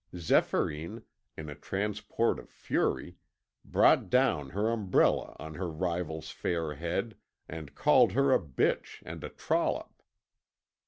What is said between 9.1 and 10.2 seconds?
a trollop.